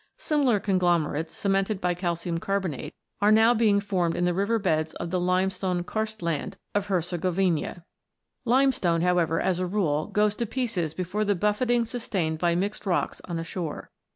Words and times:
Similar 0.17 0.59
conglomerates, 0.59 1.31
cemented 1.37 1.79
by 1.79 1.93
calcium 1.93 2.39
carbonate, 2.39 2.95
are 3.21 3.31
now 3.31 3.53
being 3.53 3.79
formed 3.79 4.15
in 4.15 4.25
the 4.25 4.33
river 4.33 4.57
beds 4.57 4.95
of 4.95 5.11
the 5.11 5.19
limestone 5.19 5.83
karstland 5.83 6.55
of 6.73 6.87
Hercegovina. 6.87 7.83
Limestone, 8.43 9.01
however, 9.01 9.39
as 9.39 9.59
a 9.59 9.67
rule 9.67 10.07
goes 10.07 10.33
to 10.37 10.47
pieces 10.47 10.95
before 10.95 11.23
the 11.23 11.35
buffetings 11.35 11.91
sustained 11.91 12.39
by 12.39 12.55
mixed 12.55 12.87
rocks 12.87 13.21
on 13.25 13.37
a 13.37 13.43
shore. 13.43 13.91